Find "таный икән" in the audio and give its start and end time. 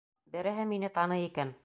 0.97-1.57